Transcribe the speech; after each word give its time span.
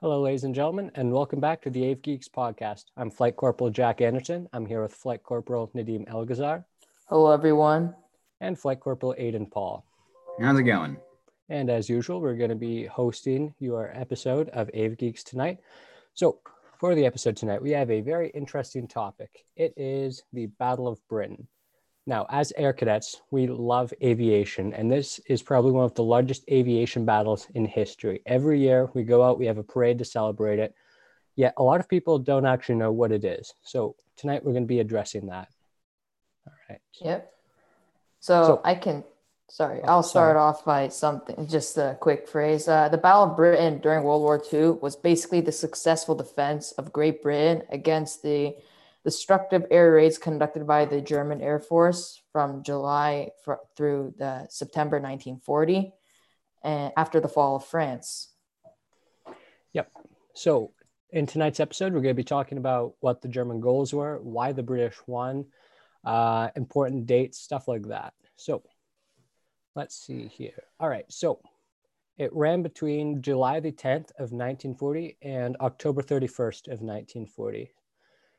Hello, 0.00 0.20
ladies 0.22 0.44
and 0.44 0.54
gentlemen, 0.54 0.90
and 0.94 1.12
welcome 1.12 1.40
back 1.40 1.60
to 1.62 1.70
the 1.70 1.90
Ave 1.90 2.00
Geeks 2.02 2.28
podcast. 2.28 2.84
I'm 2.96 3.10
Flight 3.10 3.36
Corporal 3.36 3.70
Jack 3.70 4.00
Anderson. 4.00 4.48
I'm 4.52 4.64
here 4.64 4.82
with 4.82 4.94
Flight 4.94 5.22
Corporal 5.22 5.70
Nadim 5.74 6.08
Elgazar 6.08 6.64
Hello, 7.08 7.32
everyone. 7.32 7.94
and 8.40 8.58
Flight 8.58 8.80
Corporal 8.80 9.14
Aiden 9.18 9.50
Paul. 9.50 9.84
How's 10.40 10.58
it 10.58 10.62
going? 10.64 10.98
And 11.48 11.68
as 11.70 11.88
usual, 11.88 12.20
we're 12.20 12.36
going 12.36 12.50
to 12.50 12.56
be 12.56 12.84
hosting 12.86 13.54
your 13.58 13.90
episode 13.94 14.50
of 14.50 14.70
Ave 14.74 14.94
Geeks 14.96 15.24
tonight. 15.24 15.58
So, 16.14 16.38
for 16.78 16.94
the 16.94 17.06
episode 17.06 17.36
tonight, 17.36 17.60
we 17.60 17.70
have 17.70 17.90
a 17.90 18.00
very 18.00 18.30
interesting 18.30 18.86
topic. 18.86 19.44
It 19.56 19.74
is 19.76 20.22
the 20.32 20.46
Battle 20.46 20.86
of 20.86 21.00
Britain. 21.08 21.48
Now, 22.08 22.24
as 22.30 22.54
air 22.56 22.72
cadets, 22.72 23.20
we 23.30 23.46
love 23.48 23.92
aviation, 24.02 24.72
and 24.72 24.90
this 24.90 25.18
is 25.28 25.42
probably 25.42 25.72
one 25.72 25.84
of 25.84 25.94
the 25.94 26.02
largest 26.02 26.42
aviation 26.50 27.04
battles 27.04 27.46
in 27.52 27.66
history. 27.66 28.22
Every 28.24 28.58
year 28.60 28.88
we 28.94 29.02
go 29.02 29.22
out, 29.22 29.38
we 29.38 29.44
have 29.44 29.58
a 29.58 29.62
parade 29.62 29.98
to 29.98 30.06
celebrate 30.06 30.58
it. 30.58 30.74
Yet 31.36 31.52
a 31.58 31.62
lot 31.62 31.80
of 31.80 31.88
people 31.88 32.18
don't 32.18 32.46
actually 32.46 32.76
know 32.76 32.92
what 32.92 33.12
it 33.12 33.26
is. 33.26 33.52
So 33.62 33.94
tonight 34.16 34.42
we're 34.42 34.52
going 34.52 34.64
to 34.64 34.66
be 34.66 34.80
addressing 34.80 35.26
that. 35.26 35.48
All 36.46 36.54
right. 36.70 36.80
Yep. 37.02 37.30
So, 38.20 38.44
So- 38.44 38.60
I 38.64 38.74
can, 38.74 39.04
sorry, 39.50 39.80
Oh, 39.84 39.88
I'll 39.88 40.02
start 40.02 40.36
sorry. 40.36 40.38
off 40.38 40.64
by 40.64 40.88
something, 40.88 41.46
just 41.46 41.76
a 41.76 41.98
quick 42.00 42.26
phrase. 42.26 42.68
Uh, 42.68 42.88
the 42.88 42.96
Battle 42.96 43.24
of 43.24 43.36
Britain 43.36 43.80
during 43.80 44.02
World 44.02 44.22
War 44.22 44.42
II 44.50 44.78
was 44.80 44.96
basically 44.96 45.42
the 45.42 45.52
successful 45.52 46.14
defense 46.14 46.72
of 46.72 46.90
Great 46.90 47.22
Britain 47.22 47.64
against 47.70 48.22
the 48.22 48.56
destructive 49.08 49.64
air 49.70 49.92
raids 49.92 50.18
conducted 50.18 50.66
by 50.66 50.84
the 50.84 51.00
German 51.00 51.40
Air 51.40 51.58
Force 51.58 52.20
from 52.30 52.62
July 52.62 53.30
through 53.74 54.12
the 54.18 54.46
September 54.50 54.96
1940 54.96 55.94
and 56.62 56.92
after 56.94 57.18
the 57.18 57.26
fall 57.26 57.56
of 57.56 57.64
France. 57.64 58.34
Yep. 59.72 59.90
So, 60.34 60.72
in 61.10 61.24
tonight's 61.24 61.58
episode, 61.58 61.94
we're 61.94 62.02
going 62.02 62.14
to 62.14 62.22
be 62.22 62.22
talking 62.22 62.58
about 62.58 62.96
what 63.00 63.22
the 63.22 63.28
German 63.28 63.60
goals 63.60 63.94
were, 63.94 64.18
why 64.20 64.52
the 64.52 64.62
British 64.62 64.98
won, 65.06 65.46
uh, 66.04 66.50
important 66.54 67.06
dates, 67.06 67.38
stuff 67.38 67.66
like 67.66 67.88
that. 67.88 68.12
So, 68.36 68.62
let's 69.74 69.96
see 69.96 70.26
here. 70.26 70.64
All 70.78 70.88
right. 70.90 71.06
So, 71.08 71.40
it 72.18 72.30
ran 72.34 72.60
between 72.60 73.22
July 73.22 73.60
the 73.60 73.72
10th 73.72 74.10
of 74.18 74.32
1940 74.32 75.16
and 75.22 75.56
October 75.62 76.02
31st 76.02 76.66
of 76.66 76.82
1940. 76.82 77.72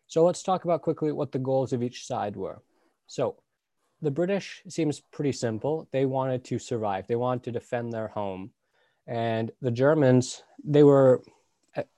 So, 0.09 0.25
let's 0.25 0.43
talk 0.43 0.65
about 0.65 0.81
quickly 0.81 1.11
what 1.11 1.31
the 1.31 1.39
goals 1.39 1.71
of 1.71 1.81
each 1.81 2.05
side 2.05 2.35
were. 2.35 2.61
So, 3.07 3.37
the 4.01 4.11
British 4.11 4.61
seems 4.67 4.99
pretty 4.99 5.31
simple. 5.31 5.87
They 5.91 6.05
wanted 6.05 6.43
to 6.45 6.59
survive, 6.59 7.07
they 7.07 7.15
wanted 7.15 7.43
to 7.43 7.51
defend 7.51 7.93
their 7.93 8.09
home. 8.09 8.51
And 9.07 9.51
the 9.61 9.71
Germans, 9.71 10.43
they 10.63 10.83
were 10.83 11.23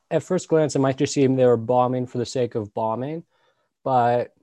at- 0.09 0.23
first 0.23 0.49
glance, 0.49 0.75
it 0.75 0.79
might 0.79 0.97
just 0.97 1.13
seem 1.13 1.35
they 1.35 1.45
were 1.45 1.57
bombing 1.57 2.05
for 2.05 2.17
the 2.17 2.25
sake 2.25 2.55
of 2.55 2.73
bombing, 2.73 3.23
but 3.83 4.33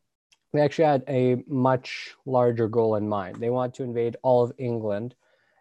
they 0.52 0.60
actually 0.60 0.86
had 0.86 1.04
a 1.06 1.42
much 1.46 2.14
larger 2.24 2.68
goal 2.68 2.96
in 2.96 3.08
mind. 3.08 3.36
They 3.36 3.50
wanted 3.50 3.74
to 3.74 3.82
invade 3.82 4.16
all 4.22 4.42
of 4.42 4.52
England. 4.56 5.14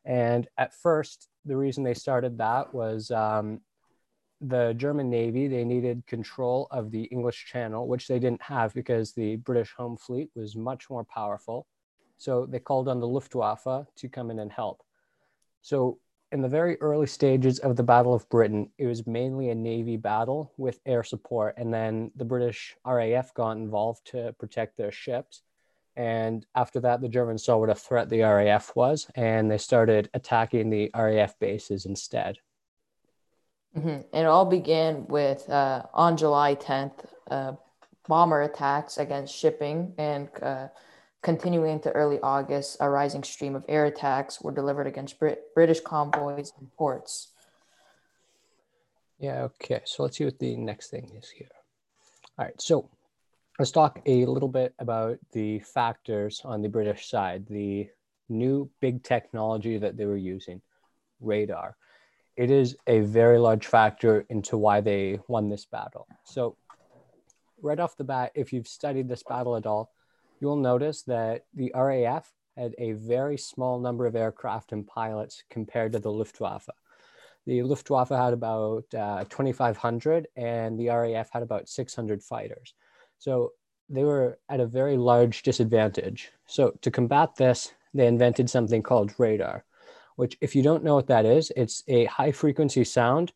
And 0.05 0.47
at 0.57 0.73
first, 0.73 1.27
the 1.45 1.57
reason 1.57 1.83
they 1.83 1.93
started 1.93 2.37
that 2.37 2.73
was 2.73 3.11
um, 3.11 3.59
the 4.41 4.73
German 4.73 5.09
Navy, 5.09 5.47
they 5.47 5.63
needed 5.63 6.05
control 6.07 6.67
of 6.71 6.91
the 6.91 7.03
English 7.03 7.45
Channel, 7.45 7.87
which 7.87 8.07
they 8.07 8.19
didn't 8.19 8.41
have 8.41 8.73
because 8.73 9.13
the 9.13 9.37
British 9.37 9.73
home 9.73 9.97
fleet 9.97 10.29
was 10.35 10.55
much 10.55 10.89
more 10.89 11.03
powerful. 11.03 11.67
So 12.17 12.45
they 12.45 12.59
called 12.59 12.87
on 12.87 12.99
the 12.99 13.07
Luftwaffe 13.07 13.87
to 13.95 14.09
come 14.09 14.31
in 14.31 14.39
and 14.39 14.51
help. 14.51 14.83
So 15.61 15.99
in 16.31 16.41
the 16.41 16.49
very 16.49 16.79
early 16.81 17.07
stages 17.07 17.59
of 17.59 17.75
the 17.75 17.83
Battle 17.83 18.13
of 18.13 18.29
Britain, 18.29 18.69
it 18.77 18.85
was 18.85 19.07
mainly 19.07 19.49
a 19.49 19.55
Navy 19.55 19.97
battle 19.97 20.51
with 20.57 20.81
air 20.85 21.03
support. 21.03 21.55
And 21.57 21.73
then 21.73 22.11
the 22.15 22.25
British 22.25 22.75
RAF 22.85 23.33
got 23.33 23.57
involved 23.57 24.05
to 24.07 24.33
protect 24.37 24.77
their 24.77 24.91
ships. 24.91 25.41
And 25.95 26.45
after 26.53 26.79
that, 26.81 27.01
the 27.01 27.09
Germans 27.09 27.43
saw 27.43 27.57
what 27.57 27.71
a 27.71 27.75
threat 27.75 28.09
the 28.09 28.21
RAF 28.21 28.75
was, 28.75 29.09
and 29.15 29.49
they 29.49 29.57
started 29.57 30.11
attacking 30.13 30.69
the 30.69 30.91
RAF 30.93 31.39
bases 31.39 31.85
instead. 31.87 32.37
Mhm. 33.77 34.05
It 34.11 34.25
all 34.25 34.45
began 34.45 35.05
with 35.07 35.47
uh, 35.49 35.83
on 35.93 36.17
July 36.17 36.55
10th, 36.55 37.05
uh, 37.29 37.53
bomber 38.07 38.41
attacks 38.41 38.97
against 38.97 39.35
shipping, 39.35 39.93
and 39.99 40.29
uh, 40.41 40.69
continuing 41.21 41.73
into 41.73 41.91
early 41.91 42.19
August, 42.21 42.77
a 42.79 42.89
rising 42.89 43.23
stream 43.23 43.55
of 43.55 43.63
air 43.67 43.85
attacks 43.85 44.41
were 44.41 44.51
delivered 44.51 44.87
against 44.87 45.19
Brit- 45.19 45.53
British 45.53 45.81
convoys 45.81 46.51
and 46.57 46.73
ports. 46.75 47.33
Yeah, 49.19 49.43
okay. 49.43 49.81
So 49.85 50.03
let's 50.03 50.17
see 50.17 50.25
what 50.25 50.39
the 50.39 50.55
next 50.57 50.89
thing 50.89 51.11
is 51.15 51.29
here. 51.29 51.47
All 52.39 52.45
right, 52.45 52.59
so 52.59 52.89
let's 53.59 53.71
talk 53.71 53.99
a 54.07 54.25
little 54.25 54.49
bit 54.49 54.73
about 54.79 55.19
the 55.33 55.59
factors 55.59 56.41
on 56.43 56.63
the 56.63 56.69
British 56.69 57.09
side, 57.09 57.45
the 57.47 57.89
new 58.29 58.69
big 58.79 59.03
technology 59.03 59.77
that 59.77 59.97
they 59.97 60.05
were 60.05 60.17
using, 60.17 60.61
radar. 61.19 61.77
It 62.37 62.51
is 62.51 62.77
a 62.85 62.99
very 63.01 63.39
large 63.39 63.65
factor 63.65 64.25
into 64.29 64.57
why 64.57 64.79
they 64.79 65.19
won 65.27 65.49
this 65.49 65.65
battle. 65.65 66.07
So, 66.23 66.55
right 67.61 67.79
off 67.79 67.97
the 67.97 68.03
bat, 68.03 68.31
if 68.35 68.53
you've 68.53 68.67
studied 68.67 69.09
this 69.09 69.23
battle 69.23 69.57
at 69.57 69.65
all, 69.65 69.91
you'll 70.39 70.57
notice 70.57 71.01
that 71.03 71.45
the 71.55 71.71
RAF 71.75 72.31
had 72.55 72.75
a 72.77 72.91
very 72.93 73.37
small 73.37 73.79
number 73.79 74.05
of 74.05 74.15
aircraft 74.15 74.71
and 74.71 74.85
pilots 74.85 75.43
compared 75.49 75.93
to 75.93 75.99
the 75.99 76.11
Luftwaffe. 76.11 76.69
The 77.45 77.63
Luftwaffe 77.63 78.09
had 78.09 78.33
about 78.33 78.85
uh, 78.93 79.23
2,500 79.29 80.27
and 80.35 80.77
the 80.77 80.89
RAF 80.89 81.29
had 81.31 81.43
about 81.43 81.69
600 81.69 82.21
fighters. 82.21 82.73
So 83.19 83.53
they 83.89 84.03
were 84.03 84.37
at 84.49 84.59
a 84.59 84.65
very 84.65 84.97
large 84.97 85.43
disadvantage. 85.43 86.31
So 86.45 86.77
to 86.81 86.91
combat 86.91 87.35
this, 87.35 87.73
they 87.93 88.07
invented 88.07 88.49
something 88.49 88.83
called 88.83 89.13
radar, 89.17 89.63
which, 90.17 90.35
if 90.41 90.55
you 90.55 90.63
don't 90.63 90.83
know 90.83 90.95
what 90.95 91.07
that 91.07 91.25
is, 91.25 91.51
it's 91.55 91.83
a 91.87 92.05
high 92.05 92.31
frequency 92.31 92.83
sound 92.83 93.31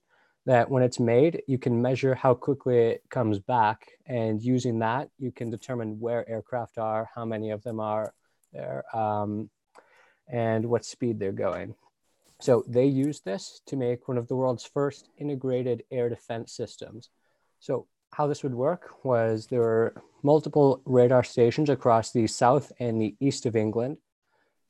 that 0.47 0.69
when 0.69 0.81
it's 0.81 0.99
made, 0.99 1.43
you 1.47 1.59
can 1.59 1.81
measure 1.81 2.15
how 2.15 2.33
quickly 2.33 2.77
it 2.77 3.03
comes 3.09 3.37
back. 3.37 3.87
And 4.07 4.41
using 4.41 4.79
that, 4.79 5.09
you 5.19 5.31
can 5.31 5.51
determine 5.51 5.99
where 5.99 6.27
aircraft 6.27 6.79
are, 6.79 7.07
how 7.13 7.23
many 7.23 7.51
of 7.51 7.61
them 7.61 7.79
are 7.79 8.13
there, 8.51 8.83
um, 8.95 9.51
and 10.27 10.65
what 10.65 10.83
speed 10.83 11.19
they're 11.19 11.31
going. 11.31 11.75
So 12.39 12.63
they 12.67 12.87
used 12.87 13.23
this 13.23 13.61
to 13.67 13.75
make 13.75 14.07
one 14.07 14.17
of 14.17 14.27
the 14.27 14.35
world's 14.35 14.65
first 14.65 15.09
integrated 15.19 15.83
air 15.91 16.09
defense 16.09 16.51
systems. 16.51 17.09
So 17.59 17.85
how 18.11 18.25
this 18.25 18.41
would 18.41 18.55
work 18.55 19.05
was 19.05 19.45
there 19.45 19.59
were 19.59 19.93
multiple 20.23 20.81
radar 20.85 21.23
stations 21.23 21.69
across 21.69 22.11
the 22.11 22.25
south 22.25 22.71
and 22.79 22.99
the 22.99 23.15
east 23.19 23.45
of 23.45 23.55
England. 23.55 23.97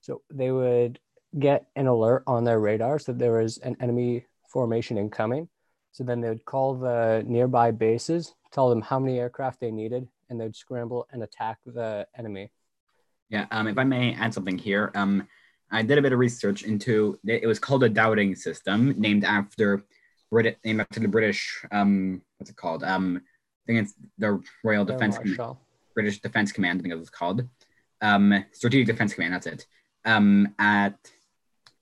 So 0.01 0.21
they 0.29 0.51
would 0.51 0.99
get 1.39 1.67
an 1.75 1.87
alert 1.87 2.23
on 2.27 2.43
their 2.43 2.59
radars 2.59 3.05
that 3.05 3.17
there 3.17 3.39
was 3.39 3.57
an 3.59 3.77
enemy 3.79 4.25
formation 4.49 4.97
incoming. 4.97 5.47
So 5.91 6.03
then 6.03 6.21
they 6.21 6.29
would 6.29 6.45
call 6.45 6.75
the 6.75 7.23
nearby 7.25 7.71
bases, 7.71 8.33
tell 8.51 8.69
them 8.69 8.81
how 8.81 8.99
many 8.99 9.19
aircraft 9.19 9.59
they 9.59 9.71
needed, 9.71 10.07
and 10.29 10.39
they'd 10.39 10.55
scramble 10.55 11.07
and 11.11 11.23
attack 11.23 11.57
the 11.65 12.07
enemy. 12.17 12.51
Yeah, 13.29 13.45
um, 13.51 13.67
if 13.67 13.77
I 13.77 13.83
may 13.83 14.13
add 14.13 14.33
something 14.33 14.57
here, 14.57 14.91
um, 14.95 15.27
I 15.71 15.83
did 15.83 15.97
a 15.97 16.01
bit 16.01 16.11
of 16.11 16.19
research 16.19 16.63
into 16.63 17.17
it 17.25 17.47
was 17.47 17.59
called 17.59 17.83
a 17.83 17.89
Dowding 17.89 18.35
system, 18.35 18.93
named 18.97 19.23
after 19.23 19.83
Brit, 20.29 20.57
named 20.65 20.81
after 20.81 20.99
the 20.99 21.07
British, 21.07 21.63
um, 21.71 22.21
what's 22.37 22.49
it 22.49 22.57
called? 22.57 22.83
Um, 22.83 23.21
I 23.23 23.65
think 23.65 23.79
it's 23.83 23.93
the 24.17 24.41
Royal 24.63 24.89
Air 24.89 24.97
Defense 24.97 25.17
Com- 25.17 25.57
British 25.93 26.19
Defense 26.19 26.51
Command. 26.51 26.79
I 26.79 26.81
think 26.81 26.93
it 26.93 26.97
was 26.97 27.09
called. 27.09 27.47
Um, 28.01 28.45
Strategic 28.51 28.87
Defense 28.87 29.13
Command. 29.13 29.33
That's 29.33 29.47
it. 29.47 29.65
Um, 30.03 30.53
at 30.57 30.97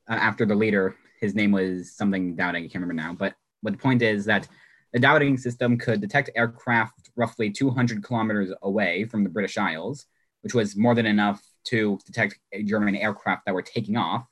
uh, 0.09 0.13
after 0.13 0.45
the 0.45 0.55
leader, 0.55 0.95
his 1.21 1.35
name 1.35 1.51
was 1.51 1.91
something 1.91 2.35
Dowding. 2.35 2.65
I 2.65 2.67
can't 2.67 2.75
remember 2.75 2.93
now. 2.93 3.13
But 3.13 3.35
but 3.61 3.73
the 3.73 3.79
point 3.79 4.01
is 4.01 4.25
that 4.25 4.47
the 4.93 4.99
Dowding 4.99 5.37
system 5.39 5.77
could 5.77 6.01
detect 6.01 6.31
aircraft 6.35 7.09
roughly 7.15 7.51
200 7.51 8.03
kilometers 8.03 8.51
away 8.63 9.05
from 9.05 9.23
the 9.23 9.29
British 9.29 9.57
Isles, 9.57 10.05
which 10.41 10.53
was 10.53 10.75
more 10.75 10.95
than 10.95 11.05
enough 11.05 11.43
to 11.65 11.99
detect 12.05 12.39
German 12.65 12.95
aircraft 12.95 13.45
that 13.45 13.53
were 13.53 13.61
taking 13.61 13.97
off. 13.97 14.25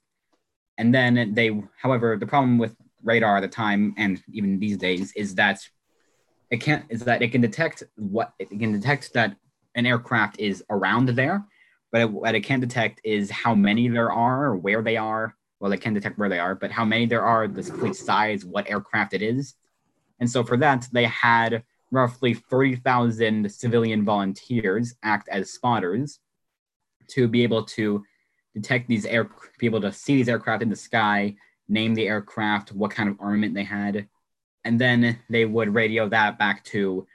And 0.78 0.94
then 0.94 1.34
they, 1.34 1.62
however, 1.80 2.18
the 2.18 2.26
problem 2.26 2.58
with 2.58 2.76
radar 3.04 3.38
at 3.38 3.42
the 3.42 3.48
time 3.48 3.94
and 3.98 4.22
even 4.32 4.60
these 4.60 4.78
days 4.78 5.12
is 5.14 5.36
that 5.36 5.60
it 6.50 6.58
can't 6.58 6.86
is 6.90 7.02
that 7.02 7.22
it 7.22 7.32
can 7.32 7.42
detect 7.42 7.84
what 7.96 8.34
it 8.40 8.50
can 8.50 8.72
detect 8.72 9.14
that 9.14 9.36
an 9.76 9.86
aircraft 9.86 10.40
is 10.40 10.64
around 10.70 11.10
there, 11.10 11.46
but 11.92 12.02
it, 12.02 12.12
what 12.12 12.36
it 12.36 12.42
can't 12.42 12.62
detect 12.62 13.02
is 13.04 13.30
how 13.30 13.54
many 13.54 13.88
there 13.88 14.12
are, 14.12 14.46
or 14.46 14.56
where 14.56 14.82
they 14.82 14.98
are. 14.98 15.36
Well, 15.60 15.72
it 15.72 15.82
can 15.82 15.94
detect 15.94 16.18
where 16.18 16.30
they 16.30 16.40
are, 16.40 16.56
but 16.56 16.72
how 16.72 16.86
many 16.86 17.06
there 17.06 17.24
are, 17.24 17.48
the 17.48 17.64
complete 17.64 17.96
size, 17.96 18.46
what 18.46 18.70
aircraft 18.70 19.14
it 19.14 19.22
is. 19.22 19.56
And 20.20 20.30
so 20.30 20.44
for 20.44 20.58
that, 20.58 20.88
they 20.92 21.06
had 21.06 21.64
roughly 21.92 22.34
30,000 22.34 23.52
civilian 23.52 24.06
volunteers 24.06 24.96
act 25.04 25.30
as 25.30 25.52
spotters 25.52 26.20
to 27.10 27.28
be 27.28 27.44
able 27.44 27.64
to 27.64 28.04
detect 28.54 28.88
these 28.88 29.06
air, 29.06 29.30
be 29.60 29.66
able 29.66 29.82
to 29.82 29.92
see 29.92 30.16
these 30.16 30.30
aircraft 30.30 30.62
in 30.62 30.70
the 30.70 30.76
sky, 30.76 31.36
name 31.70 31.96
the 31.96 32.08
aircraft, 32.08 32.72
what 32.72 32.92
kind 32.92 33.10
of 33.10 33.16
armament 33.20 33.54
they 33.54 33.64
had, 33.64 34.08
and 34.66 34.80
then 34.80 35.18
they 35.30 35.46
would 35.46 35.74
radio 35.74 36.10
that 36.10 36.38
back 36.38 36.64
to 36.66 37.08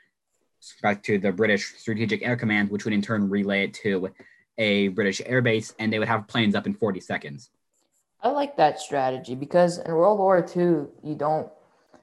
back 0.80 1.02
to 1.02 1.18
the 1.18 1.32
British 1.32 1.74
Strategic 1.76 2.22
Air 2.22 2.36
Command, 2.36 2.70
which 2.70 2.84
would 2.84 2.94
in 2.94 3.02
turn 3.02 3.28
relay 3.28 3.64
it 3.64 3.74
to 3.74 4.10
a 4.58 4.88
British 4.88 5.20
airbase, 5.20 5.74
and 5.78 5.92
they 5.92 5.98
would 5.98 6.08
have 6.08 6.28
planes 6.28 6.54
up 6.54 6.66
in 6.66 6.74
40 6.74 7.00
seconds. 7.00 7.50
I 8.22 8.30
like 8.30 8.56
that 8.56 8.80
strategy 8.80 9.34
because 9.34 9.78
in 9.78 9.92
World 9.92 10.18
War 10.18 10.38
II, 10.38 10.86
you 11.02 11.14
don't, 11.16 11.48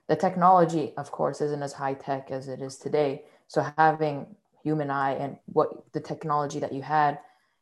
the 0.08 0.16
technology, 0.16 0.94
of 0.98 1.12
course, 1.12 1.40
isn't 1.40 1.64
as 1.64 1.74
high 1.74 1.94
tech 1.94 2.30
as 2.30 2.48
it 2.48 2.62
is 2.62 2.78
today. 2.78 3.24
So 3.48 3.66
having 3.78 4.36
human 4.64 4.92
eye 4.92 5.14
and 5.14 5.38
what 5.46 5.92
the 5.94 6.02
technology 6.02 6.60
that 6.60 6.74
you 6.74 6.82
had, 6.82 7.20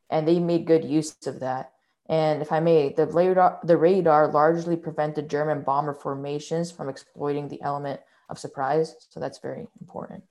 and 0.09 0.27
they 0.27 0.39
made 0.39 0.65
good 0.65 0.83
use 0.83 1.15
of 1.27 1.39
that. 1.42 1.74
And 2.09 2.42
if 2.42 2.51
I 2.51 2.59
may, 2.59 2.94
the 2.94 3.06
radar, 3.06 3.59
the 3.63 3.77
radar 3.77 4.30
largely 4.30 4.75
prevented 4.75 5.30
German 5.30 5.62
bomber 5.62 5.94
formations 5.94 6.71
from 6.71 6.89
exploiting 6.89 7.50
the 7.50 7.62
element 7.62 8.00
of 8.30 8.39
surprise. 8.39 8.95
So 9.09 9.19
that's 9.19 9.39
very 9.39 9.68
important. 9.81 10.24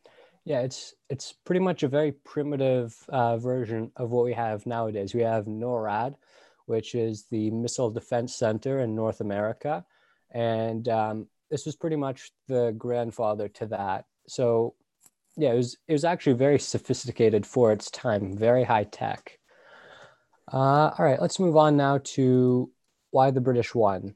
Yeah, 0.44 0.60
it's 0.60 0.94
it's 1.10 1.32
pretty 1.32 1.60
much 1.60 1.82
a 1.82 1.88
very 1.88 2.12
primitive 2.12 2.96
uh, 3.08 3.36
version 3.36 3.90
of 3.96 4.10
what 4.10 4.24
we 4.24 4.32
have 4.32 4.64
nowadays. 4.64 5.12
We 5.12 5.22
have 5.22 5.46
NORAD, 5.46 6.14
which 6.66 6.94
is 6.94 7.26
the 7.30 7.50
Missile 7.50 7.90
Defense 7.90 8.34
Center 8.34 8.80
in 8.80 8.94
North 8.94 9.20
America, 9.20 9.84
and 10.30 10.88
um, 10.88 11.26
this 11.50 11.66
was 11.66 11.76
pretty 11.76 11.96
much 11.96 12.30
the 12.48 12.74
grandfather 12.76 13.48
to 13.48 13.66
that. 13.66 14.04
So, 14.28 14.74
yeah, 15.36 15.52
it 15.52 15.56
was 15.56 15.76
it 15.88 15.92
was 15.92 16.04
actually 16.04 16.34
very 16.34 16.58
sophisticated 16.58 17.46
for 17.46 17.72
its 17.72 17.90
time, 17.90 18.36
very 18.36 18.64
high 18.64 18.84
tech. 18.84 19.38
Uh, 20.52 20.90
all 20.96 21.04
right, 21.04 21.20
let's 21.20 21.40
move 21.40 21.56
on 21.56 21.76
now 21.76 21.98
to 21.98 22.70
why 23.10 23.30
the 23.30 23.40
British 23.40 23.74
won. 23.74 24.14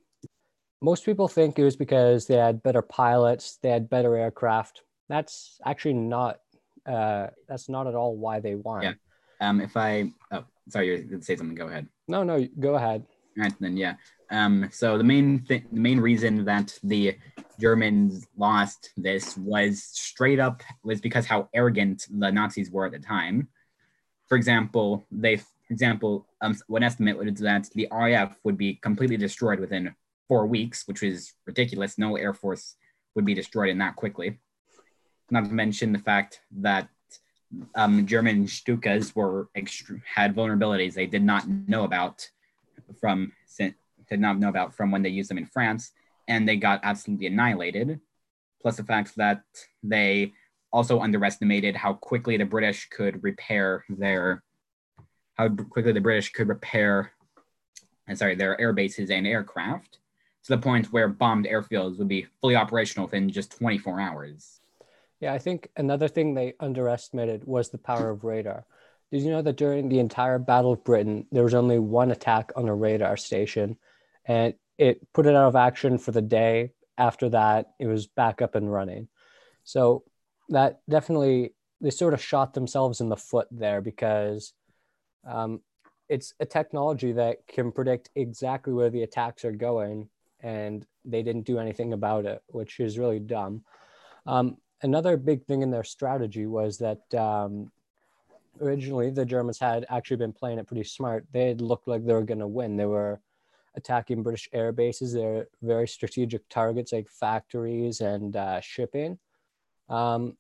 Most 0.82 1.05
people 1.05 1.29
think 1.29 1.58
it 1.58 1.64
was 1.64 1.76
because 1.76 2.26
they 2.26 2.37
had 2.37 2.62
better 2.62 2.82
pilots, 2.82 3.58
they 3.62 3.70
had 3.70 3.91
better 3.91 4.17
aircraft. 4.17 4.82
That's 5.08 5.58
actually 5.64 5.94
not. 5.94 6.38
Uh, 6.87 7.29
that's 7.49 7.69
not 7.69 7.87
at 7.87 7.94
all 7.94 8.17
why 8.17 8.41
they 8.41 8.55
won. 8.55 8.82
Yeah. 8.82 8.93
Um. 9.41 9.61
If 9.61 9.76
I. 9.76 10.12
Oh, 10.32 10.44
sorry. 10.69 11.06
You're 11.08 11.20
say 11.20 11.37
something. 11.37 11.56
Go 11.56 11.67
ahead. 11.67 11.88
No, 12.11 12.23
no. 12.23 12.47
Go 12.59 12.75
ahead. 12.75 13.07
All 13.39 13.45
right. 13.45 13.55
Then. 13.61 13.77
Yeah. 13.77 13.95
Um. 14.31 14.69
So 14.73 14.99
the 14.99 15.05
main 15.05 15.41
thing, 15.41 15.65
the 15.73 15.81
main 15.81 16.01
reason 16.01 16.45
that 16.45 16.79
the 16.83 17.17
Germans 17.61 18.27
lost 18.37 18.91
this 18.97 19.37
was 19.37 19.83
straight 19.83 20.41
up 20.41 20.62
was 20.83 21.01
because 21.01 21.27
how 21.27 21.49
arrogant 21.55 22.07
the 22.11 22.31
Nazis 22.31 22.71
were 22.71 22.87
at 22.87 22.93
the 22.93 22.99
time. 22.99 23.49
For 24.29 24.37
example, 24.37 25.05
they, 25.11 25.37
for 25.37 25.47
example, 25.71 26.27
um, 26.41 26.57
one 26.69 26.83
estimate 26.83 27.17
was 27.17 27.35
that 27.41 27.69
the 27.75 27.89
RAF 27.91 28.37
would 28.45 28.57
be 28.57 28.75
completely 28.75 29.17
destroyed 29.17 29.61
within 29.61 29.95
four 30.29 30.47
weeks, 30.47 30.87
which 30.87 31.03
is 31.03 31.33
ridiculous. 31.47 31.99
No 31.99 32.17
air 32.17 32.35
force 32.35 32.77
would 33.15 33.25
be 33.25 33.35
destroyed 33.35 33.71
in 33.71 33.79
that 33.79 33.97
quickly 33.97 34.39
not 35.31 35.45
to 35.45 35.53
mention 35.53 35.93
the 35.93 35.99
fact 35.99 36.41
that 36.51 36.89
um, 37.75 38.06
German 38.06 38.47
Stukas 38.47 39.14
were 39.14 39.49
had 40.05 40.35
vulnerabilities 40.35 40.94
they 40.94 41.06
did 41.06 41.23
not 41.23 41.49
know 41.49 41.85
about 41.85 42.29
from 43.00 43.32
did 43.58 44.20
not 44.20 44.38
know 44.38 44.49
about 44.49 44.75
from 44.75 44.91
when 44.91 45.02
they 45.02 45.08
used 45.08 45.31
them 45.31 45.38
in 45.38 45.47
France, 45.47 45.93
and 46.29 46.49
they 46.49 46.56
got 46.56 46.81
absolutely 46.82 47.26
annihilated. 47.26 48.00
Plus 48.61 48.76
the 48.76 48.85
fact 48.85 49.14
that 49.17 49.43
they 49.82 50.32
also 50.73 51.00
underestimated 51.00 51.76
how 51.76 51.94
quickly 51.94 52.37
the 52.37 52.44
British 52.44 52.88
could 52.91 53.23
repair 53.23 53.85
their 53.88 54.43
how 55.35 55.49
quickly 55.49 55.93
the 55.93 56.00
British 56.00 56.32
could 56.32 56.49
repair, 56.49 57.12
and 58.06 58.19
sorry, 58.19 58.35
their 58.35 58.61
air 58.61 58.73
bases 58.73 59.11
and 59.11 59.26
aircraft 59.26 59.99
to 60.44 60.56
the 60.56 60.58
point 60.58 60.93
where 60.93 61.08
bombed 61.08 61.47
airfields 61.47 61.99
would 61.99 62.08
be 62.08 62.26
fully 62.41 62.56
operational 62.56 63.06
within 63.06 63.31
just 63.31 63.56
24 63.58 64.00
hours. 64.00 64.60
Yeah, 65.21 65.35
I 65.35 65.39
think 65.39 65.69
another 65.77 66.09
thing 66.09 66.35
they 66.35 66.55
underestimated 66.61 67.45
was 67.45 67.69
the 67.69 67.79
power 67.79 68.09
of 68.11 68.25
radar. 68.25 68.65
Did 69.13 69.23
you 69.23 69.31
know 69.31 69.43
that 69.43 69.57
during 69.57 69.89
the 69.89 69.99
entire 69.99 70.39
Battle 70.39 70.73
of 70.73 70.85
Britain, 70.85 71.27
there 71.31 71.45
was 71.45 71.55
only 71.55 71.79
one 71.79 72.11
attack 72.11 72.53
on 72.57 72.69
a 72.69 72.75
radar 72.75 73.17
station 73.17 73.77
and 74.25 74.55
it 74.79 75.07
put 75.13 75.27
it 75.27 75.37
out 75.37 75.49
of 75.49 75.57
action 75.57 75.99
for 75.99 76.13
the 76.13 76.23
day. 76.23 76.73
After 76.97 77.29
that, 77.31 77.73
it 77.79 77.87
was 77.87 78.07
back 78.07 78.41
up 78.41 78.55
and 78.55 78.73
running. 78.73 79.09
So 79.65 80.05
that 80.49 80.81
definitely, 80.89 81.55
they 81.81 81.91
sort 81.91 82.15
of 82.15 82.23
shot 82.23 82.55
themselves 82.55 83.01
in 83.01 83.09
the 83.09 83.17
foot 83.17 83.49
there 83.51 83.81
because 83.81 84.53
um, 85.27 85.61
it's 86.09 86.35
a 86.41 86.47
technology 86.47 87.13
that 87.13 87.47
can 87.47 87.73
predict 87.73 88.11
exactly 88.15 88.73
where 88.73 88.91
the 88.91 89.03
attacks 89.03 89.45
are 89.45 89.53
going 89.53 90.09
and 90.41 90.87
they 91.05 91.23
didn't 91.23 91.47
do 91.47 91.59
anything 91.59 91.93
about 91.93 92.25
it, 92.25 92.43
which 92.47 92.81
is 92.81 92.99
really 92.99 93.19
dumb. 93.19 93.65
Um, 94.27 94.57
another 94.82 95.17
big 95.17 95.44
thing 95.44 95.62
in 95.62 95.71
their 95.71 95.85
strategy 95.85 96.47
was 96.47 96.79
that 96.79 97.15
um, 97.15 97.71
originally 98.61 99.11
the 99.11 99.25
Germans 99.25 99.59
had 99.59 99.87
actually 99.88 100.17
been 100.17 100.32
playing 100.32 100.59
it 100.59 100.67
pretty 100.67 100.85
smart. 100.85 101.27
They 101.32 101.49
had 101.49 101.61
looked 101.61 101.88
like 101.88 102.05
they 102.05 102.12
were 102.12 102.23
going 102.23 102.41
to 102.41 102.49
win. 102.49 102.77
They 102.77 102.87
were 102.87 103.21
attacking 103.75 104.23
British 104.23 104.49
air 104.53 104.73
bases. 104.73 105.12
They're 105.12 105.47
very 105.62 105.87
strategic 105.87 106.49
targets 106.49 106.93
like 106.93 107.09
factories 107.09 108.00
and 108.00 108.35
uh, 108.37 108.61
shipping. 108.61 109.19
Um, 109.88 110.37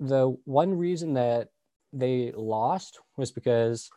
the 0.00 0.36
one 0.44 0.76
reason 0.76 1.14
that 1.14 1.50
they 1.92 2.32
lost 2.34 2.98
was 3.16 3.30
because 3.30 3.88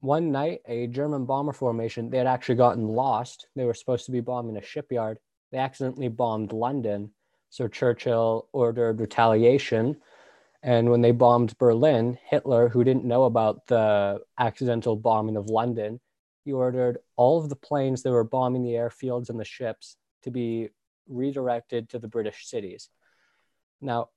one 0.00 0.32
night 0.32 0.60
a 0.66 0.88
German 0.88 1.24
bomber 1.24 1.52
formation 1.52 2.10
they 2.10 2.18
had 2.18 2.26
actually 2.26 2.56
gotten 2.56 2.88
lost. 2.88 3.46
They 3.56 3.64
were 3.64 3.74
supposed 3.74 4.04
to 4.06 4.12
be 4.12 4.20
bombing 4.20 4.56
a 4.56 4.62
shipyard. 4.62 5.18
They 5.50 5.58
accidentally 5.58 6.08
bombed 6.08 6.52
London 6.52 7.10
so 7.52 7.68
Churchill 7.68 8.48
ordered 8.52 8.98
retaliation. 8.98 9.98
And 10.62 10.90
when 10.90 11.02
they 11.02 11.10
bombed 11.10 11.58
Berlin, 11.58 12.18
Hitler, 12.24 12.70
who 12.70 12.82
didn't 12.82 13.04
know 13.04 13.24
about 13.24 13.66
the 13.66 14.22
accidental 14.38 14.96
bombing 14.96 15.36
of 15.36 15.50
London, 15.50 16.00
he 16.46 16.52
ordered 16.52 16.96
all 17.16 17.38
of 17.38 17.50
the 17.50 17.56
planes 17.56 18.02
that 18.02 18.10
were 18.10 18.24
bombing 18.24 18.62
the 18.62 18.70
airfields 18.70 19.28
and 19.28 19.38
the 19.38 19.44
ships 19.44 19.98
to 20.22 20.30
be 20.30 20.70
redirected 21.06 21.90
to 21.90 21.98
the 21.98 22.08
British 22.08 22.46
cities. 22.46 22.88
Now, 23.82 24.08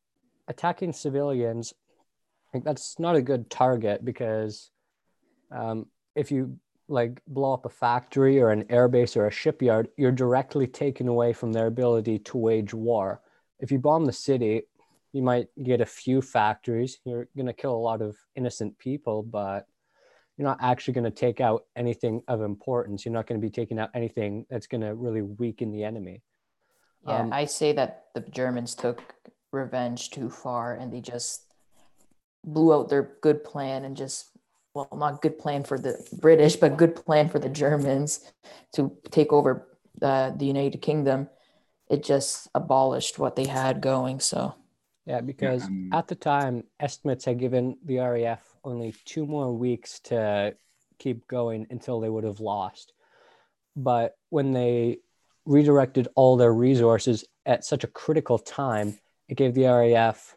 attacking 0.47 0.93
civilians, 0.93 1.73
think 2.53 2.63
that's 2.63 2.97
not 2.99 3.17
a 3.17 3.21
good 3.21 3.49
target 3.49 4.05
because 4.05 4.71
um, 5.51 5.87
if 6.15 6.31
you 6.31 6.57
like 6.87 7.19
blow 7.27 7.53
up 7.53 7.65
a 7.65 7.69
factory 7.69 8.39
or 8.39 8.51
an 8.51 8.63
airbase 8.65 9.17
or 9.17 9.27
a 9.27 9.31
shipyard, 9.31 9.89
you're 9.97 10.13
directly 10.13 10.67
taken 10.67 11.09
away 11.09 11.33
from 11.33 11.51
their 11.51 11.67
ability 11.67 12.19
to 12.19 12.37
wage 12.37 12.73
war 12.73 13.19
if 13.59 13.71
you 13.71 13.79
bomb 13.79 14.05
the 14.05 14.13
city, 14.13 14.63
you 15.13 15.21
might 15.21 15.47
get 15.63 15.81
a 15.81 15.85
few 15.85 16.21
factories. 16.21 16.99
You're 17.05 17.27
going 17.35 17.45
to 17.47 17.53
kill 17.53 17.73
a 17.73 17.77
lot 17.77 18.01
of 18.01 18.17
innocent 18.35 18.77
people, 18.77 19.23
but 19.23 19.65
you're 20.37 20.47
not 20.47 20.57
actually 20.61 20.93
going 20.93 21.05
to 21.05 21.11
take 21.11 21.39
out 21.39 21.63
anything 21.75 22.21
of 22.27 22.41
importance. 22.41 23.05
You're 23.05 23.13
not 23.13 23.27
going 23.27 23.39
to 23.39 23.45
be 23.45 23.51
taking 23.51 23.79
out 23.79 23.91
anything 23.93 24.45
that's 24.49 24.67
going 24.67 24.81
to 24.81 24.93
really 24.93 25.21
weaken 25.21 25.71
the 25.71 25.83
enemy. 25.83 26.21
Yeah, 27.07 27.19
um, 27.19 27.31
I 27.31 27.45
say 27.45 27.71
that 27.73 28.05
the 28.13 28.21
Germans 28.21 28.75
took 28.75 29.15
revenge 29.51 30.09
too 30.09 30.29
far 30.29 30.73
and 30.73 30.91
they 30.91 31.01
just 31.01 31.45
blew 32.43 32.73
out 32.73 32.89
their 32.89 33.11
good 33.21 33.43
plan 33.43 33.85
and 33.85 33.97
just 33.97 34.29
well 34.73 34.87
not 34.93 35.21
good 35.21 35.39
plan 35.39 35.63
for 35.63 35.79
the 35.79 35.97
british 36.19 36.55
but 36.57 36.77
good 36.77 36.95
plan 36.95 37.27
for 37.27 37.39
the 37.39 37.49
germans 37.49 38.31
to 38.71 38.91
take 39.09 39.33
over 39.33 39.67
uh, 40.01 40.29
the 40.31 40.45
united 40.45 40.79
kingdom 40.81 41.27
it 41.89 42.03
just 42.03 42.47
abolished 42.55 43.19
what 43.19 43.35
they 43.35 43.45
had 43.45 43.81
going. 43.81 44.19
So, 44.19 44.55
yeah, 45.05 45.21
because 45.21 45.63
um, 45.63 45.89
at 45.93 46.07
the 46.07 46.15
time, 46.15 46.63
estimates 46.79 47.25
had 47.25 47.39
given 47.39 47.77
the 47.83 47.97
RAF 47.97 48.41
only 48.63 48.95
two 49.05 49.25
more 49.25 49.53
weeks 49.53 49.99
to 50.01 50.55
keep 50.97 51.27
going 51.27 51.67
until 51.69 51.99
they 51.99 52.09
would 52.09 52.23
have 52.23 52.39
lost. 52.39 52.93
But 53.75 54.17
when 54.29 54.51
they 54.51 54.99
redirected 55.45 56.07
all 56.15 56.37
their 56.37 56.53
resources 56.53 57.25
at 57.45 57.65
such 57.65 57.83
a 57.83 57.87
critical 57.87 58.39
time, 58.39 58.97
it 59.27 59.37
gave 59.37 59.53
the 59.53 59.65
RAF 59.65 60.35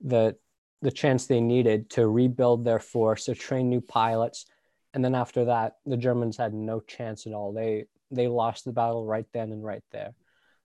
the 0.00 0.36
the 0.82 0.92
chance 0.92 1.26
they 1.26 1.40
needed 1.40 1.88
to 1.88 2.06
rebuild 2.06 2.62
their 2.62 2.78
force, 2.78 3.24
to 3.24 3.34
train 3.34 3.70
new 3.70 3.80
pilots, 3.80 4.44
and 4.92 5.02
then 5.02 5.14
after 5.14 5.46
that, 5.46 5.76
the 5.86 5.96
Germans 5.96 6.36
had 6.36 6.52
no 6.52 6.78
chance 6.80 7.26
at 7.26 7.32
all. 7.32 7.52
They 7.52 7.86
they 8.10 8.28
lost 8.28 8.64
the 8.64 8.72
battle 8.72 9.04
right 9.04 9.26
then 9.32 9.50
and 9.50 9.64
right 9.64 9.82
there. 9.90 10.14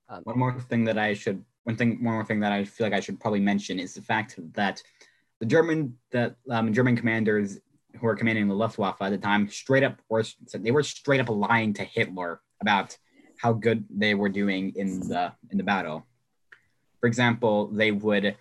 Um, 0.09 0.21
one 0.23 0.39
more 0.39 0.59
thing 0.59 0.83
that 0.85 0.97
I 0.97 1.13
should 1.13 1.43
one 1.63 1.75
thing 1.75 2.03
one 2.03 2.15
more 2.15 2.25
thing 2.25 2.39
that 2.39 2.51
I 2.51 2.63
feel 2.63 2.87
like 2.87 2.93
I 2.93 2.99
should 2.99 3.19
probably 3.19 3.39
mention 3.39 3.79
is 3.79 3.93
the 3.93 4.01
fact 4.01 4.35
that 4.53 4.81
the 5.39 5.45
German 5.45 5.95
that 6.11 6.35
um, 6.49 6.73
German 6.73 6.95
commanders 6.95 7.59
who 7.93 8.05
were 8.05 8.15
commanding 8.15 8.47
the 8.47 8.55
Luftwaffe 8.55 9.01
at 9.01 9.09
the 9.09 9.17
time 9.17 9.49
straight 9.49 9.83
up 9.83 9.99
were 10.09 10.23
they 10.53 10.71
were 10.71 10.83
straight 10.83 11.19
up 11.19 11.29
lying 11.29 11.73
to 11.73 11.83
Hitler 11.83 12.41
about 12.61 12.97
how 13.37 13.53
good 13.53 13.85
they 13.89 14.15
were 14.15 14.29
doing 14.29 14.73
in 14.75 14.99
the 15.07 15.31
in 15.51 15.57
the 15.57 15.63
battle. 15.63 16.05
For 16.99 17.07
example, 17.07 17.67
they 17.67 17.91
would, 17.91 18.35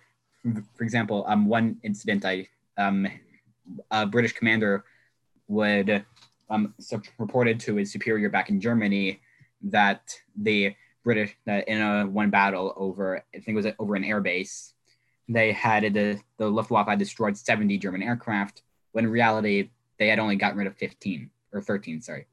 for 0.75 0.83
example, 0.83 1.23
um, 1.27 1.45
one 1.47 1.77
incident 1.83 2.25
I 2.25 2.47
um, 2.77 3.07
a 3.91 4.05
British 4.05 4.33
commander 4.33 4.85
would 5.47 6.03
um, 6.49 6.73
reported 7.17 7.59
to 7.61 7.75
his 7.75 7.91
superior 7.91 8.29
back 8.29 8.49
in 8.49 8.59
Germany 8.59 9.19
that 9.61 10.01
the 10.35 10.73
British 11.03 11.35
that 11.45 11.67
in 11.67 11.81
a 11.81 12.05
one 12.05 12.29
battle 12.29 12.73
over 12.75 13.17
I 13.17 13.39
think 13.39 13.49
it 13.49 13.55
was 13.55 13.67
over 13.79 13.95
an 13.95 14.03
airbase, 14.03 14.73
they 15.27 15.51
had 15.51 15.93
the 15.93 16.19
the 16.37 16.49
Luftwaffe 16.49 16.97
destroyed 16.97 17.37
70 17.37 17.77
German 17.77 18.03
aircraft 18.03 18.63
when 18.91 19.05
in 19.05 19.11
reality 19.11 19.69
they 19.97 20.07
had 20.07 20.19
only 20.19 20.35
gotten 20.35 20.57
rid 20.57 20.67
of 20.67 20.75
15 20.77 21.29
or 21.53 21.61
13, 21.61 22.01
sorry. 22.01 22.25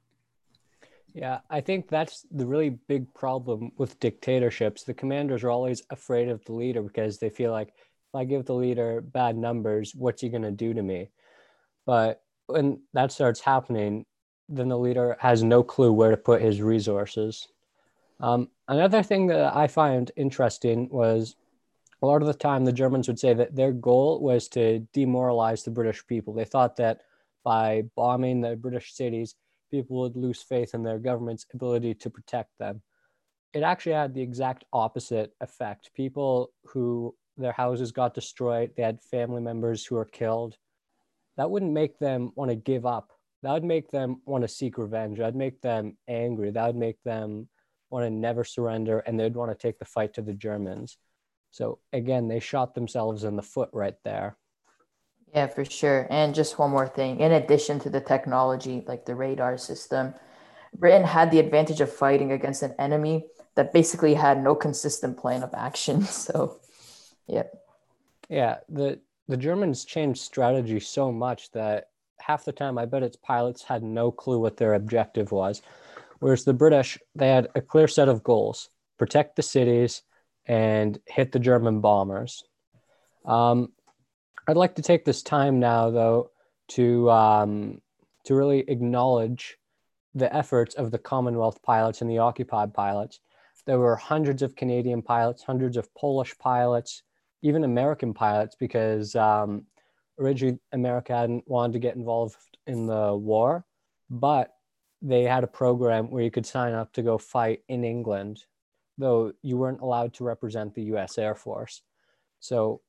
Yeah, 1.12 1.40
I 1.48 1.62
think 1.62 1.88
that's 1.88 2.26
the 2.30 2.46
really 2.46 2.70
big 2.70 3.12
problem 3.14 3.72
with 3.78 3.98
dictatorships. 4.00 4.84
The 4.84 4.92
commanders 4.94 5.44
are 5.44 5.50
always 5.50 5.82
afraid 5.90 6.28
of 6.28 6.44
the 6.44 6.52
leader 6.52 6.82
because 6.82 7.18
they 7.18 7.30
feel 7.30 7.52
like 7.52 7.68
if 7.68 8.14
I 8.14 8.24
give 8.24 8.44
the 8.44 8.54
leader 8.54 9.00
bad 9.00 9.36
numbers, 9.36 9.94
what's 9.94 10.20
he 10.20 10.28
going 10.28 10.42
to 10.42 10.50
do 10.50 10.74
to 10.74 10.82
me? 10.82 11.08
But 11.86 12.22
when 12.46 12.82
that 12.92 13.12
starts 13.12 13.40
happening, 13.40 14.04
then 14.48 14.68
the 14.68 14.78
leader 14.78 15.16
has 15.18 15.42
no 15.42 15.62
clue 15.62 15.90
where 15.90 16.10
to 16.10 16.18
put 16.18 16.42
his 16.42 16.60
resources. 16.60 17.48
Um, 18.20 18.50
another 18.68 19.02
thing 19.02 19.28
that 19.28 19.54
I 19.54 19.66
find 19.66 20.10
interesting 20.16 20.88
was 20.90 21.36
a 22.02 22.06
lot 22.06 22.22
of 22.22 22.28
the 22.28 22.34
time 22.34 22.64
the 22.64 22.72
Germans 22.72 23.08
would 23.08 23.18
say 23.18 23.34
that 23.34 23.56
their 23.56 23.72
goal 23.72 24.20
was 24.20 24.48
to 24.48 24.80
demoralize 24.92 25.62
the 25.62 25.70
British 25.70 26.06
people. 26.06 26.34
They 26.34 26.44
thought 26.44 26.76
that 26.76 27.00
by 27.44 27.84
bombing 27.96 28.40
the 28.40 28.56
British 28.56 28.94
cities, 28.94 29.34
people 29.70 30.00
would 30.00 30.16
lose 30.16 30.42
faith 30.42 30.74
in 30.74 30.82
their 30.82 30.98
government's 30.98 31.46
ability 31.52 31.94
to 31.94 32.10
protect 32.10 32.50
them. 32.58 32.82
It 33.52 33.62
actually 33.62 33.92
had 33.92 34.14
the 34.14 34.22
exact 34.22 34.64
opposite 34.72 35.32
effect. 35.40 35.90
People 35.94 36.50
who 36.66 37.14
their 37.36 37.52
houses 37.52 37.92
got 37.92 38.14
destroyed, 38.14 38.72
they 38.76 38.82
had 38.82 39.02
family 39.02 39.40
members 39.40 39.84
who 39.84 39.94
were 39.94 40.04
killed. 40.04 40.56
That 41.36 41.50
wouldn't 41.50 41.72
make 41.72 41.98
them 41.98 42.32
want 42.34 42.50
to 42.50 42.56
give 42.56 42.84
up. 42.84 43.12
That 43.42 43.52
would 43.52 43.64
make 43.64 43.90
them 43.90 44.20
want 44.24 44.42
to 44.42 44.48
seek 44.48 44.78
revenge. 44.78 45.18
That'd 45.18 45.36
make 45.36 45.60
them 45.60 45.96
angry. 46.08 46.50
That 46.50 46.66
would 46.66 46.76
make 46.76 47.02
them 47.02 47.48
want 47.90 48.04
to 48.04 48.10
never 48.10 48.44
surrender 48.44 49.00
and 49.00 49.18
they'd 49.18 49.36
want 49.36 49.50
to 49.50 49.66
take 49.66 49.78
the 49.78 49.84
fight 49.84 50.14
to 50.14 50.22
the 50.22 50.32
Germans. 50.32 50.98
So 51.50 51.78
again, 51.92 52.28
they 52.28 52.40
shot 52.40 52.74
themselves 52.74 53.24
in 53.24 53.36
the 53.36 53.42
foot 53.42 53.70
right 53.72 53.96
there. 54.04 54.36
Yeah, 55.34 55.46
for 55.48 55.64
sure. 55.64 56.06
And 56.10 56.34
just 56.34 56.58
one 56.58 56.70
more 56.70 56.88
thing. 56.88 57.20
In 57.20 57.32
addition 57.32 57.78
to 57.80 57.90
the 57.90 58.00
technology, 58.00 58.84
like 58.86 59.04
the 59.04 59.14
radar 59.14 59.58
system, 59.58 60.14
Britain 60.74 61.04
had 61.04 61.30
the 61.30 61.38
advantage 61.38 61.80
of 61.80 61.92
fighting 61.92 62.32
against 62.32 62.62
an 62.62 62.74
enemy 62.78 63.26
that 63.54 63.72
basically 63.72 64.14
had 64.14 64.42
no 64.42 64.54
consistent 64.54 65.18
plan 65.18 65.42
of 65.42 65.54
action. 65.54 66.04
So, 66.06 66.60
yeah. 67.26 67.44
Yeah, 68.28 68.58
the 68.68 69.00
the 69.28 69.36
Germans 69.36 69.84
changed 69.84 70.20
strategy 70.20 70.78
so 70.78 71.10
much 71.10 71.50
that 71.52 71.88
half 72.18 72.44
the 72.44 72.52
time 72.52 72.78
I 72.78 72.86
bet 72.86 73.02
its 73.02 73.16
pilots 73.16 73.62
had 73.62 73.82
no 73.82 74.10
clue 74.10 74.38
what 74.38 74.56
their 74.56 74.74
objective 74.74 75.32
was. 75.32 75.62
Whereas 76.20 76.44
the 76.44 76.54
British, 76.54 76.98
they 77.14 77.28
had 77.28 77.48
a 77.54 77.60
clear 77.60 77.88
set 77.88 78.08
of 78.08 78.22
goals: 78.22 78.70
protect 78.98 79.36
the 79.36 79.42
cities 79.42 80.02
and 80.46 80.98
hit 81.06 81.32
the 81.32 81.38
German 81.38 81.80
bombers. 81.80 82.44
Um, 83.24 83.72
I'd 84.48 84.56
like 84.56 84.76
to 84.76 84.82
take 84.82 85.04
this 85.04 85.22
time 85.22 85.58
now, 85.58 85.90
though, 85.90 86.30
to 86.68 87.10
um, 87.10 87.80
to 88.24 88.34
really 88.34 88.60
acknowledge 88.68 89.56
the 90.14 90.34
efforts 90.34 90.74
of 90.74 90.90
the 90.90 90.98
Commonwealth 90.98 91.62
pilots 91.62 92.00
and 92.00 92.10
the 92.10 92.18
occupied 92.18 92.72
pilots. 92.72 93.20
There 93.66 93.78
were 93.78 93.96
hundreds 93.96 94.42
of 94.42 94.54
Canadian 94.54 95.02
pilots, 95.02 95.42
hundreds 95.42 95.76
of 95.76 95.92
Polish 95.94 96.38
pilots, 96.38 97.02
even 97.42 97.64
American 97.64 98.14
pilots, 98.14 98.56
because 98.58 99.14
um, 99.16 99.66
originally 100.18 100.58
America 100.72 101.14
hadn't 101.14 101.44
wanted 101.48 101.74
to 101.74 101.78
get 101.80 101.96
involved 101.96 102.36
in 102.66 102.86
the 102.86 103.14
war, 103.14 103.66
but 104.08 104.55
they 105.06 105.22
had 105.22 105.44
a 105.44 105.58
program 105.62 106.10
where 106.10 106.24
you 106.24 106.32
could 106.32 106.46
sign 106.46 106.72
up 106.72 106.92
to 106.92 107.02
go 107.02 107.16
fight 107.16 107.62
in 107.68 107.84
England, 107.84 108.44
though 108.98 109.32
you 109.40 109.56
weren't 109.56 109.80
allowed 109.80 110.12
to 110.14 110.24
represent 110.24 110.74
the 110.74 110.82
US 110.94 111.16
Air 111.16 111.36
Force. 111.36 111.82
So 112.40 112.80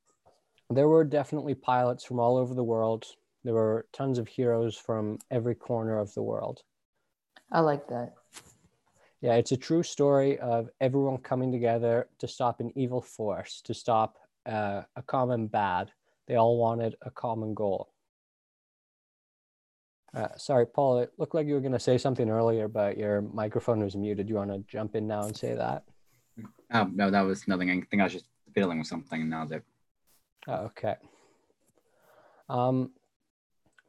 there 0.71 0.87
were 0.87 1.03
definitely 1.03 1.53
pilots 1.53 2.03
from 2.03 2.19
all 2.19 2.37
over 2.37 2.55
the 2.55 2.63
world. 2.63 3.05
There 3.43 3.53
were 3.53 3.85
tons 3.93 4.17
of 4.17 4.27
heroes 4.27 4.75
from 4.75 5.19
every 5.29 5.53
corner 5.53 5.99
of 5.99 6.11
the 6.15 6.23
world. 6.23 6.63
I 7.51 7.59
like 7.59 7.87
that. 7.89 8.15
Yeah, 9.21 9.35
it's 9.35 9.51
a 9.51 9.57
true 9.57 9.83
story 9.83 10.39
of 10.39 10.69
everyone 10.81 11.19
coming 11.19 11.51
together 11.51 12.07
to 12.17 12.27
stop 12.27 12.59
an 12.59 12.71
evil 12.75 13.01
force, 13.01 13.61
to 13.65 13.75
stop 13.75 14.17
uh, 14.47 14.81
a 14.95 15.03
common 15.03 15.47
bad. 15.47 15.91
They 16.27 16.35
all 16.35 16.57
wanted 16.57 16.95
a 17.03 17.11
common 17.11 17.53
goal. 17.53 17.89
Uh, 20.17 20.35
sorry, 20.35 20.65
Paul, 20.65 20.97
it 20.97 21.11
looked 21.19 21.35
like 21.35 21.45
you 21.45 21.53
were 21.53 21.59
going 21.59 21.73
to 21.73 21.79
say 21.79 21.99
something 21.99 22.27
earlier, 22.27 22.67
but 22.67 22.97
your 22.97 23.21
microphone 23.21 23.83
was 23.83 23.95
muted. 23.95 24.27
You 24.27 24.35
want 24.35 24.49
to 24.49 24.63
jump 24.67 24.95
in 24.95 25.05
now 25.05 25.25
and 25.25 25.37
say 25.37 25.53
that? 25.53 25.83
Oh, 26.73 26.89
no, 26.91 27.11
that 27.11 27.21
was 27.21 27.47
nothing. 27.47 27.69
I 27.69 27.81
think 27.81 28.01
I 28.01 28.05
was 28.05 28.13
just 28.13 28.25
fiddling 28.55 28.79
with 28.79 28.87
something 28.87 29.29
now 29.29 29.45
that 29.45 29.61
Oh, 30.47 30.71
okay. 30.71 30.95
Um, 32.49 32.91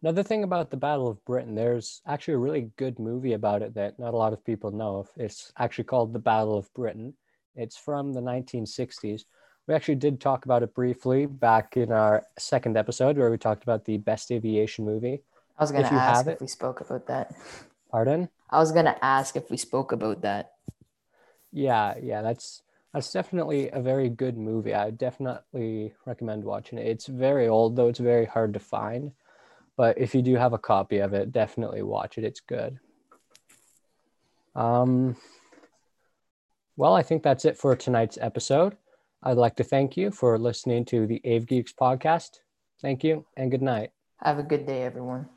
another 0.02 0.22
thing 0.22 0.44
about 0.44 0.70
the 0.70 0.76
Battle 0.76 1.08
of 1.08 1.24
Britain, 1.24 1.54
there's 1.54 2.02
actually 2.06 2.34
a 2.34 2.38
really 2.38 2.70
good 2.76 2.98
movie 2.98 3.32
about 3.32 3.62
it 3.62 3.74
that 3.74 3.98
not 3.98 4.12
a 4.12 4.16
lot 4.16 4.34
of 4.34 4.44
people 4.44 4.70
know 4.70 4.96
of. 4.96 5.08
It's 5.16 5.50
actually 5.58 5.84
called 5.84 6.12
The 6.12 6.18
Battle 6.18 6.58
of 6.58 6.72
Britain. 6.74 7.14
It's 7.54 7.78
from 7.78 8.12
the 8.12 8.20
1960s. 8.20 9.22
We 9.66 9.74
actually 9.74 9.94
did 9.94 10.20
talk 10.20 10.44
about 10.44 10.62
it 10.62 10.74
briefly 10.74 11.24
back 11.24 11.78
in 11.78 11.90
our 11.90 12.26
second 12.38 12.76
episode 12.76 13.16
where 13.16 13.30
we 13.30 13.38
talked 13.38 13.62
about 13.62 13.86
the 13.86 13.96
best 13.96 14.30
aviation 14.30 14.84
movie. 14.84 15.22
I 15.58 15.62
was 15.62 15.72
going 15.72 15.84
to 15.84 15.92
ask 15.92 16.26
if 16.26 16.34
it, 16.34 16.40
we 16.40 16.46
spoke 16.46 16.80
about 16.80 17.06
that. 17.08 17.34
Pardon? 17.90 18.28
I 18.48 18.58
was 18.58 18.70
going 18.70 18.84
to 18.84 19.04
ask 19.04 19.36
if 19.36 19.50
we 19.50 19.56
spoke 19.56 19.90
about 19.92 20.22
that. 20.22 20.52
Yeah, 21.52 21.94
yeah, 22.00 22.22
that's 22.22 22.62
that's 22.94 23.12
definitely 23.12 23.68
a 23.70 23.80
very 23.80 24.08
good 24.08 24.38
movie. 24.38 24.74
I 24.74 24.90
definitely 24.90 25.94
recommend 26.06 26.44
watching 26.44 26.78
it. 26.78 26.86
It's 26.86 27.06
very 27.06 27.48
old, 27.48 27.76
though 27.76 27.88
it's 27.88 27.98
very 27.98 28.26
hard 28.26 28.54
to 28.54 28.60
find. 28.60 29.12
But 29.76 29.98
if 29.98 30.14
you 30.14 30.22
do 30.22 30.36
have 30.36 30.52
a 30.52 30.58
copy 30.58 30.98
of 30.98 31.12
it, 31.12 31.32
definitely 31.32 31.82
watch 31.82 32.18
it. 32.18 32.24
It's 32.24 32.40
good. 32.40 32.78
Um, 34.54 35.16
well, 36.76 36.94
I 36.94 37.02
think 37.02 37.22
that's 37.22 37.44
it 37.44 37.56
for 37.56 37.74
tonight's 37.76 38.18
episode. 38.20 38.76
I'd 39.22 39.36
like 39.36 39.56
to 39.56 39.64
thank 39.64 39.96
you 39.96 40.10
for 40.10 40.38
listening 40.38 40.84
to 40.86 41.06
the 41.06 41.20
Ave 41.24 41.46
Geeks 41.46 41.72
podcast. 41.72 42.40
Thank 42.80 43.02
you 43.02 43.24
and 43.36 43.50
good 43.50 43.62
night. 43.62 43.90
Have 44.22 44.38
a 44.38 44.42
good 44.42 44.66
day, 44.66 44.82
everyone. 44.82 45.28